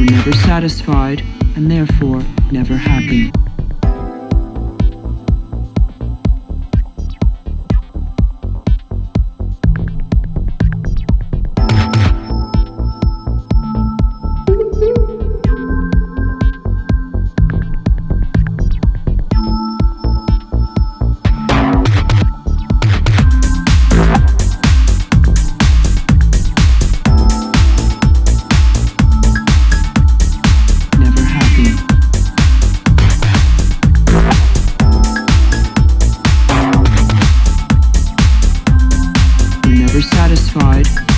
[0.00, 1.20] were never satisfied
[1.56, 3.30] and therefore never happy.
[40.02, 41.09] Satisfied.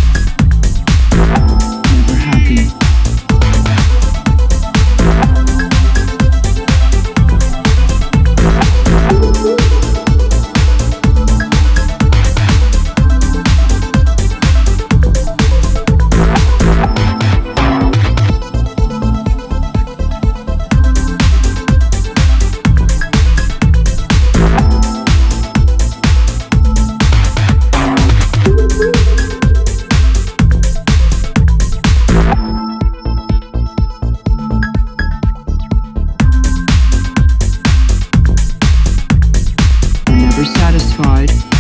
[41.03, 41.52] Satisfied.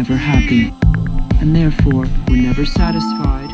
[0.00, 0.72] Never happy.
[1.42, 3.49] And therefore were never satisfied.